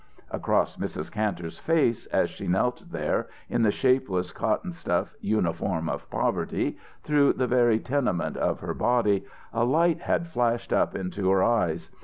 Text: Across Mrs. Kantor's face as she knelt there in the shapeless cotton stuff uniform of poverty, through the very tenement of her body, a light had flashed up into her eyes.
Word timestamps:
Across 0.31 0.77
Mrs. 0.77 1.11
Kantor's 1.11 1.59
face 1.59 2.07
as 2.07 2.31
she 2.31 2.47
knelt 2.47 2.81
there 2.91 3.27
in 3.49 3.61
the 3.61 3.69
shapeless 3.69 4.31
cotton 4.31 4.73
stuff 4.73 5.13
uniform 5.21 5.87
of 5.87 6.09
poverty, 6.09 6.79
through 7.03 7.33
the 7.33 7.45
very 7.45 7.77
tenement 7.77 8.35
of 8.35 8.61
her 8.61 8.73
body, 8.73 9.25
a 9.53 9.63
light 9.63 9.99
had 9.99 10.29
flashed 10.29 10.73
up 10.73 10.95
into 10.95 11.29
her 11.29 11.43
eyes. 11.43 11.91